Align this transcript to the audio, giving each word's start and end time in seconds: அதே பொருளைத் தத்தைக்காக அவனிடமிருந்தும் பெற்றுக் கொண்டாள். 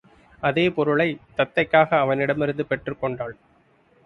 அதே 0.41 0.69
பொருளைத் 0.69 1.19
தத்தைக்காக 1.37 1.95
அவனிடமிருந்தும் 1.95 2.67
பெற்றுக் 2.67 2.99
கொண்டாள். 2.99 3.35